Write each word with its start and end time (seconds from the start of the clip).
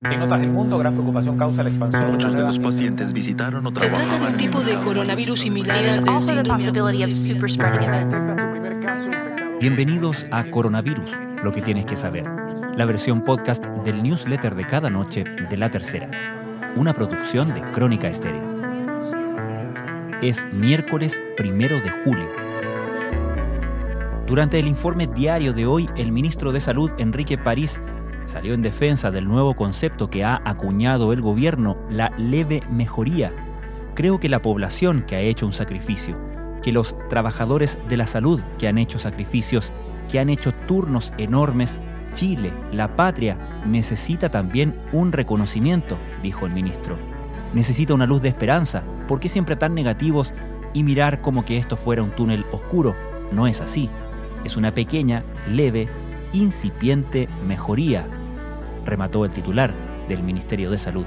En 0.00 0.22
otras 0.22 0.40
del 0.40 0.50
mundo, 0.50 0.78
gran 0.78 0.92
preocupación 0.94 1.36
causa 1.36 1.64
la 1.64 1.70
expansión. 1.70 2.12
Muchos 2.12 2.32
de 2.32 2.42
los 2.42 2.60
pacientes 2.60 3.12
visitaron 3.12 3.66
o 3.66 3.70
Se 3.70 3.74
trata 3.74 3.98
de 3.98 4.04
trabajaban 4.04 4.32
un 4.32 4.38
tipo 4.38 4.60
de 4.60 4.74
coronavirus 4.76 5.40
similar 5.40 5.76
infectado. 5.76 6.20
Bienvenidos 9.58 10.24
a 10.30 10.48
Coronavirus, 10.52 11.10
lo 11.42 11.50
que 11.50 11.62
tienes 11.62 11.84
que 11.84 11.96
saber, 11.96 12.26
la 12.76 12.84
versión 12.84 13.24
podcast 13.24 13.66
del 13.84 14.00
newsletter 14.04 14.54
de 14.54 14.68
cada 14.68 14.88
noche 14.88 15.24
de 15.24 15.56
La 15.56 15.68
Tercera, 15.68 16.08
una 16.76 16.94
producción 16.94 17.52
de 17.52 17.60
Crónica 17.72 18.06
Estéreo. 18.06 18.56
Es 20.22 20.46
miércoles 20.52 21.20
primero 21.36 21.80
de 21.80 21.90
julio. 22.04 22.28
Durante 24.28 24.60
el 24.60 24.68
informe 24.68 25.08
diario 25.08 25.52
de 25.52 25.66
hoy, 25.66 25.90
el 25.96 26.12
ministro 26.12 26.52
de 26.52 26.60
Salud, 26.60 26.92
Enrique 26.98 27.36
París, 27.36 27.80
salió 28.28 28.52
en 28.52 28.62
defensa 28.62 29.10
del 29.10 29.26
nuevo 29.26 29.54
concepto 29.54 30.10
que 30.10 30.22
ha 30.22 30.40
acuñado 30.44 31.12
el 31.12 31.22
gobierno, 31.22 31.78
la 31.90 32.10
leve 32.18 32.62
mejoría. 32.70 33.32
Creo 33.94 34.20
que 34.20 34.28
la 34.28 34.42
población 34.42 35.02
que 35.06 35.16
ha 35.16 35.20
hecho 35.20 35.46
un 35.46 35.52
sacrificio, 35.52 36.16
que 36.62 36.70
los 36.70 36.94
trabajadores 37.08 37.78
de 37.88 37.96
la 37.96 38.06
salud 38.06 38.40
que 38.58 38.68
han 38.68 38.78
hecho 38.78 38.98
sacrificios, 38.98 39.72
que 40.10 40.20
han 40.20 40.28
hecho 40.28 40.52
turnos 40.52 41.12
enormes, 41.16 41.80
Chile, 42.12 42.52
la 42.70 42.96
patria, 42.96 43.36
necesita 43.66 44.30
también 44.30 44.74
un 44.92 45.12
reconocimiento, 45.12 45.96
dijo 46.22 46.46
el 46.46 46.52
ministro. 46.52 46.96
Necesita 47.54 47.94
una 47.94 48.06
luz 48.06 48.22
de 48.22 48.28
esperanza. 48.28 48.82
¿Por 49.06 49.20
qué 49.20 49.28
siempre 49.28 49.56
tan 49.56 49.74
negativos 49.74 50.32
y 50.74 50.82
mirar 50.82 51.20
como 51.20 51.44
que 51.44 51.56
esto 51.56 51.76
fuera 51.76 52.02
un 52.02 52.10
túnel 52.10 52.44
oscuro? 52.52 52.94
No 53.32 53.46
es 53.46 53.60
así. 53.60 53.88
Es 54.44 54.56
una 54.56 54.72
pequeña, 54.72 55.22
leve, 55.50 55.88
incipiente 56.32 57.28
mejoría, 57.46 58.06
remató 58.88 59.24
el 59.24 59.32
titular 59.32 59.72
del 60.08 60.22
Ministerio 60.22 60.70
de 60.70 60.78
Salud. 60.78 61.06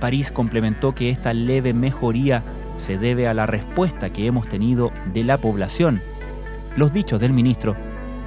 París 0.00 0.32
complementó 0.32 0.92
que 0.92 1.10
esta 1.10 1.32
leve 1.32 1.74
mejoría 1.74 2.42
se 2.76 2.98
debe 2.98 3.28
a 3.28 3.34
la 3.34 3.46
respuesta 3.46 4.10
que 4.10 4.26
hemos 4.26 4.48
tenido 4.48 4.92
de 5.12 5.24
la 5.24 5.38
población. 5.38 6.00
Los 6.76 6.92
dichos 6.92 7.20
del 7.20 7.32
ministro 7.32 7.76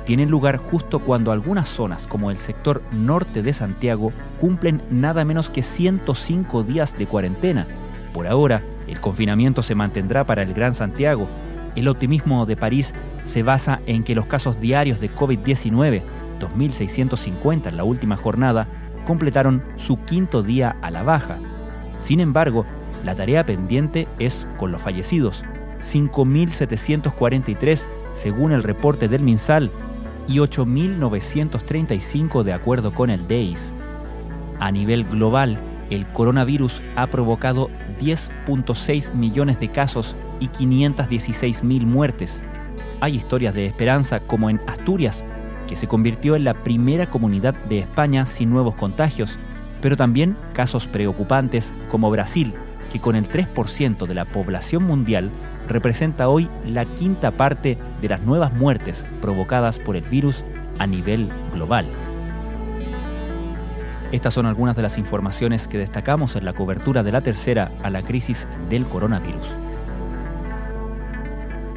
tienen 0.06 0.30
lugar 0.30 0.58
justo 0.58 1.00
cuando 1.00 1.32
algunas 1.32 1.68
zonas, 1.68 2.06
como 2.08 2.30
el 2.30 2.38
sector 2.38 2.82
norte 2.92 3.42
de 3.42 3.54
Santiago, 3.54 4.14
cumplen 4.40 4.82
nada 4.92 5.26
menos 5.26 5.50
que 5.50 5.64
105 5.64 6.64
días 6.64 6.96
de 6.96 7.08
cuarentena. 7.08 7.68
Por 8.14 8.28
ahora, 8.28 8.62
el 8.88 9.00
confinamiento 9.00 9.64
se 9.64 9.74
mantendrá 9.74 10.24
para 10.24 10.44
el 10.44 10.54
Gran 10.54 10.76
Santiago. 10.76 11.28
El 11.76 11.88
optimismo 11.88 12.46
de 12.46 12.56
París 12.56 12.94
se 13.26 13.42
basa 13.42 13.80
en 13.88 14.04
que 14.04 14.16
los 14.16 14.28
casos 14.28 14.62
diarios 14.62 15.00
de 15.00 15.14
COVID-19, 15.14 16.04
2.650 16.40 17.68
en 17.68 17.78
la 17.78 17.84
última 17.84 18.18
jornada, 18.18 18.68
completaron 19.06 19.64
su 19.78 20.04
quinto 20.04 20.42
día 20.44 20.76
a 20.82 20.92
la 20.92 21.04
baja. 21.04 21.38
Sin 22.02 22.20
embargo, 22.20 22.66
la 23.04 23.16
tarea 23.16 23.46
pendiente 23.46 24.08
es 24.20 24.46
con 24.58 24.72
los 24.72 24.82
fallecidos, 24.82 25.44
5.743 25.82 27.88
según 28.14 28.52
el 28.52 28.62
reporte 28.64 29.08
del 29.08 29.22
MinSal 29.22 29.70
y 30.28 30.38
8.935 30.38 32.44
de 32.44 32.54
acuerdo 32.54 32.94
con 32.94 33.10
el 33.10 33.28
DEIS. 33.28 33.74
A 34.60 34.72
nivel 34.72 35.04
global, 35.04 35.58
el 35.90 36.08
coronavirus 36.08 36.82
ha 36.96 37.08
provocado 37.08 37.70
10.6 38.02 39.14
millones 39.14 39.60
de 39.60 39.70
casos 39.70 40.16
y 40.40 40.48
516.000 40.48 41.86
muertes. 41.86 42.42
Hay 43.02 43.16
historias 43.16 43.54
de 43.54 43.68
esperanza 43.68 44.22
como 44.22 44.50
en 44.50 44.62
Asturias, 44.68 45.26
que 45.68 45.76
se 45.76 45.88
convirtió 45.88 46.36
en 46.36 46.44
la 46.44 46.54
primera 46.54 47.08
comunidad 47.08 47.56
de 47.70 47.80
España 47.80 48.26
sin 48.26 48.50
nuevos 48.50 48.76
contagios, 48.76 49.38
pero 49.82 49.98
también 49.98 50.36
casos 50.54 50.88
preocupantes 50.88 51.74
como 51.90 52.10
Brasil, 52.10 52.54
que 52.92 53.00
con 53.00 53.16
el 53.16 53.30
3% 53.30 54.06
de 54.08 54.14
la 54.14 54.26
población 54.26 54.84
mundial 54.84 55.30
representa 55.68 56.30
hoy 56.30 56.50
la 56.66 56.86
quinta 56.86 57.32
parte 57.32 57.78
de 58.02 58.10
las 58.10 58.22
nuevas 58.22 58.54
muertes 58.54 59.06
provocadas 59.22 59.80
por 59.80 59.96
el 59.96 60.04
virus 60.04 60.44
a 60.80 60.88
nivel 60.88 61.30
global. 61.54 61.86
Estas 64.12 64.34
son 64.34 64.46
algunas 64.46 64.76
de 64.76 64.84
las 64.84 64.98
informaciones 64.98 65.68
que 65.68 65.78
destacamos 65.78 66.36
en 66.36 66.46
la 66.46 66.54
cobertura 66.54 67.04
de 67.04 67.12
la 67.12 67.22
tercera 67.22 67.72
a 67.84 67.90
la 67.90 68.02
crisis 68.02 68.48
del 68.70 68.86
coronavirus. 68.86 69.48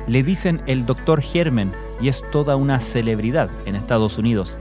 Le 0.06 0.22
dicen 0.22 0.62
el 0.66 0.86
doctor 0.86 1.22
Herman 1.34 1.72
y 2.00 2.08
es 2.08 2.22
toda 2.30 2.56
una 2.56 2.80
celebridad 2.80 3.50
en 3.66 3.76
Estados 3.76 4.18
Unidos. 4.18 4.56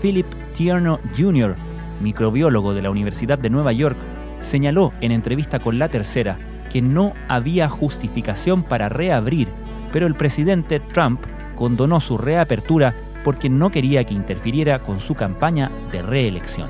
Philip 0.00 0.26
Tierno 0.54 0.98
Jr., 1.16 1.54
microbiólogo 2.00 2.74
de 2.74 2.82
la 2.82 2.90
Universidad 2.90 3.38
de 3.38 3.50
Nueva 3.50 3.72
York, 3.72 3.98
señaló 4.40 4.92
en 5.00 5.12
entrevista 5.12 5.60
con 5.60 5.78
La 5.78 5.88
Tercera 5.88 6.38
que 6.70 6.80
no 6.80 7.12
había 7.28 7.68
justificación 7.68 8.62
para 8.62 8.88
reabrir, 8.88 9.48
pero 9.92 10.06
el 10.06 10.14
presidente 10.14 10.80
Trump 10.80 11.20
condonó 11.56 12.00
su 12.00 12.16
reapertura 12.16 12.94
porque 13.22 13.50
no 13.50 13.70
quería 13.70 14.04
que 14.04 14.14
interfiriera 14.14 14.78
con 14.78 15.00
su 15.00 15.14
campaña 15.14 15.70
de 15.92 16.00
reelección. 16.00 16.68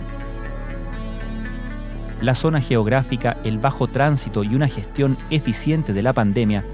La 2.21 2.35
zona 2.35 2.61
geográfica, 2.61 3.37
el 3.45 3.59
bajo 3.59 3.87
tránsito 3.87 4.45
y 4.45 4.55
una 4.55 4.69
gestión 4.69 5.17
eficiente 5.31 5.93
de 5.93 6.03
la 6.03 6.13
pandemia 6.13 6.65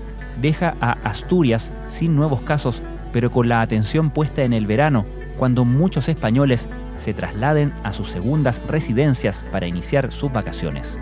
deja 0.40 0.74
a 0.80 0.92
Asturias 0.92 1.70
sin 1.86 2.16
nuevos 2.16 2.42
casos, 2.42 2.82
pero 3.16 3.30
con 3.30 3.48
la 3.48 3.62
atención 3.62 4.10
puesta 4.10 4.44
en 4.44 4.52
el 4.52 4.66
verano, 4.66 5.06
cuando 5.38 5.64
muchos 5.64 6.06
españoles 6.10 6.68
se 6.96 7.14
trasladen 7.14 7.72
a 7.82 7.94
sus 7.94 8.10
segundas 8.10 8.60
residencias 8.68 9.42
para 9.50 9.66
iniciar 9.66 10.12
sus 10.12 10.30
vacaciones. 10.30 10.98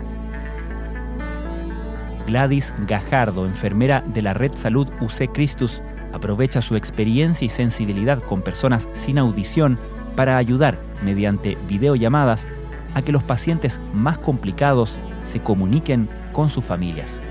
Gladys 2.25 2.73
Gajardo, 2.87 3.45
enfermera 3.45 4.01
de 4.13 4.21
la 4.21 4.33
Red 4.33 4.53
Salud 4.55 4.87
UC 5.01 5.33
Christus, 5.33 5.81
aprovecha 6.13 6.61
su 6.61 6.77
experiencia 6.77 7.47
y 7.47 7.49
sensibilidad 7.49 8.23
con 8.23 8.43
personas 8.43 8.87
sin 8.93 9.17
audición 9.17 9.77
para 10.15 10.37
ayudar, 10.37 10.79
mediante 11.03 11.57
videollamadas, 11.67 12.47
a 12.93 13.01
que 13.01 13.11
los 13.11 13.23
pacientes 13.23 13.81
más 13.93 14.17
complicados 14.19 14.95
se 15.25 15.41
comuniquen 15.41 16.07
con 16.31 16.49
sus 16.49 16.63
familias. 16.63 17.21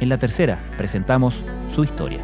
En 0.00 0.08
la 0.08 0.16
tercera 0.16 0.58
presentamos 0.78 1.34
su 1.74 1.84
historia. 1.84 2.20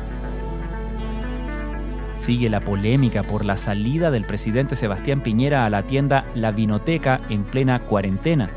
Sigue 2.19 2.51
la 2.51 2.61
polémica 2.61 3.23
por 3.23 3.45
la 3.45 3.57
salida 3.57 4.11
del 4.11 4.25
presidente 4.25 4.75
Sebastián 4.75 5.21
Piñera 5.23 5.65
a 5.67 5.71
la 5.71 5.83
tienda 5.83 6.25
La 6.35 6.51
Vinoteca 6.51 7.21
en 7.29 7.45
plena 7.45 7.79
cuarentena. 7.79 8.51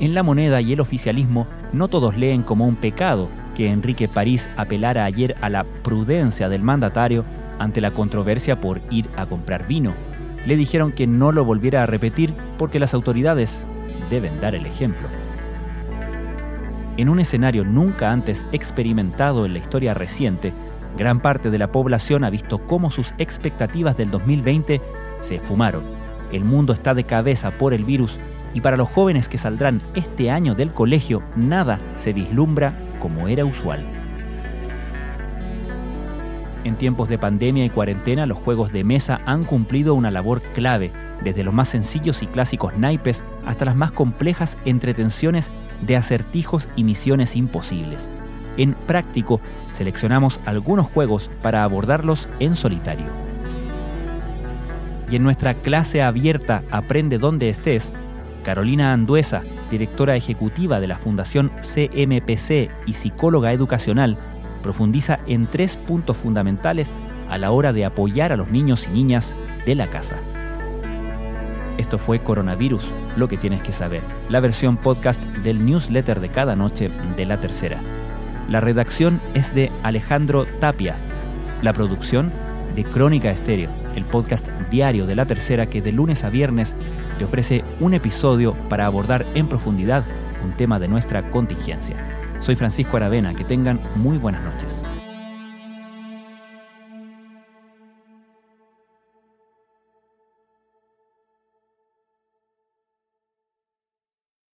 En 0.00 0.14
La 0.14 0.22
Moneda 0.22 0.60
y 0.60 0.72
el 0.72 0.80
oficialismo 0.80 1.46
no 1.72 1.88
todos 1.88 2.16
leen 2.16 2.42
como 2.42 2.66
un 2.66 2.76
pecado 2.76 3.28
que 3.54 3.70
Enrique 3.70 4.08
París 4.08 4.50
apelara 4.56 5.04
ayer 5.04 5.36
a 5.40 5.48
la 5.48 5.64
prudencia 5.64 6.48
del 6.48 6.62
mandatario 6.62 7.24
ante 7.58 7.80
la 7.80 7.90
controversia 7.90 8.60
por 8.60 8.80
ir 8.90 9.06
a 9.16 9.24
comprar 9.26 9.66
vino. 9.66 9.94
Le 10.44 10.56
dijeron 10.56 10.92
que 10.92 11.06
no 11.06 11.32
lo 11.32 11.44
volviera 11.44 11.82
a 11.82 11.86
repetir 11.86 12.34
porque 12.58 12.78
las 12.78 12.92
autoridades 12.92 13.64
deben 14.10 14.40
dar 14.40 14.54
el 14.54 14.66
ejemplo. 14.66 15.08
En 16.96 17.08
un 17.08 17.20
escenario 17.20 17.64
nunca 17.64 18.12
antes 18.12 18.46
experimentado 18.52 19.44
en 19.44 19.52
la 19.52 19.58
historia 19.58 19.94
reciente, 19.94 20.52
gran 20.96 21.20
parte 21.20 21.50
de 21.50 21.58
la 21.58 21.72
población 21.72 22.24
ha 22.24 22.30
visto 22.30 22.58
cómo 22.58 22.90
sus 22.90 23.14
expectativas 23.18 23.96
del 23.96 24.10
2020 24.10 24.80
se 25.20 25.34
esfumaron. 25.36 25.82
El 26.32 26.44
mundo 26.44 26.72
está 26.72 26.94
de 26.94 27.04
cabeza 27.04 27.50
por 27.52 27.74
el 27.74 27.84
virus 27.84 28.18
y 28.54 28.60
para 28.60 28.76
los 28.76 28.88
jóvenes 28.88 29.28
que 29.28 29.38
saldrán 29.38 29.82
este 29.94 30.30
año 30.30 30.54
del 30.54 30.72
colegio 30.72 31.22
nada 31.36 31.78
se 31.96 32.12
vislumbra 32.12 32.74
como 33.00 33.28
era 33.28 33.44
usual. 33.44 33.84
En 36.64 36.74
tiempos 36.74 37.08
de 37.08 37.16
pandemia 37.16 37.64
y 37.64 37.70
cuarentena, 37.70 38.26
los 38.26 38.38
juegos 38.38 38.72
de 38.72 38.82
mesa 38.82 39.20
han 39.24 39.44
cumplido 39.44 39.94
una 39.94 40.10
labor 40.10 40.42
clave, 40.42 40.90
desde 41.22 41.44
los 41.44 41.54
más 41.54 41.68
sencillos 41.68 42.24
y 42.24 42.26
clásicos 42.26 42.76
naipes 42.76 43.22
hasta 43.46 43.64
las 43.64 43.76
más 43.76 43.92
complejas 43.92 44.58
entretenciones 44.64 45.52
de 45.82 45.96
acertijos 45.96 46.68
y 46.74 46.82
misiones 46.82 47.36
imposibles. 47.36 48.10
En 48.56 48.74
práctico, 48.74 49.40
seleccionamos 49.72 50.40
algunos 50.46 50.86
juegos 50.86 51.30
para 51.42 51.62
abordarlos 51.62 52.28
en 52.40 52.56
solitario. 52.56 53.06
Y 55.10 55.16
en 55.16 55.22
nuestra 55.22 55.54
clase 55.54 56.02
abierta 56.02 56.62
Aprende 56.70 57.18
donde 57.18 57.48
estés, 57.48 57.92
Carolina 58.44 58.92
Anduesa, 58.92 59.42
directora 59.70 60.16
ejecutiva 60.16 60.80
de 60.80 60.86
la 60.86 60.98
Fundación 60.98 61.50
CMPC 61.60 62.70
y 62.86 62.92
psicóloga 62.92 63.52
educacional, 63.52 64.16
profundiza 64.62 65.20
en 65.26 65.46
tres 65.46 65.76
puntos 65.76 66.16
fundamentales 66.16 66.94
a 67.28 67.38
la 67.38 67.50
hora 67.50 67.72
de 67.72 67.84
apoyar 67.84 68.32
a 68.32 68.36
los 68.36 68.50
niños 68.50 68.86
y 68.88 68.94
niñas 68.94 69.36
de 69.64 69.74
la 69.74 69.88
casa. 69.88 70.16
Esto 71.78 71.98
fue 71.98 72.20
Coronavirus, 72.20 72.88
lo 73.16 73.28
que 73.28 73.36
tienes 73.36 73.62
que 73.62 73.72
saber, 73.72 74.00
la 74.30 74.40
versión 74.40 74.76
podcast 74.76 75.22
del 75.22 75.64
newsletter 75.64 76.20
de 76.20 76.30
cada 76.30 76.56
noche 76.56 76.90
de 77.16 77.26
la 77.26 77.36
tercera. 77.38 77.78
La 78.48 78.60
redacción 78.60 79.20
es 79.34 79.54
de 79.54 79.72
Alejandro 79.82 80.46
Tapia, 80.60 80.96
la 81.62 81.72
producción 81.72 82.32
de 82.74 82.84
Crónica 82.84 83.30
Estéreo, 83.30 83.70
el 83.96 84.04
podcast 84.04 84.48
diario 84.70 85.06
de 85.06 85.16
la 85.16 85.26
tercera 85.26 85.66
que 85.66 85.82
de 85.82 85.92
lunes 85.92 86.22
a 86.22 86.30
viernes 86.30 86.76
te 87.18 87.24
ofrece 87.24 87.64
un 87.80 87.94
episodio 87.94 88.54
para 88.68 88.86
abordar 88.86 89.26
en 89.34 89.48
profundidad 89.48 90.04
un 90.44 90.52
tema 90.52 90.78
de 90.78 90.86
nuestra 90.86 91.30
contingencia. 91.30 91.96
Soy 92.40 92.54
Francisco 92.54 92.96
Aravena, 92.96 93.34
que 93.34 93.44
tengan 93.44 93.80
muy 93.96 94.18
buenas 94.18 94.44
noches. 94.44 94.82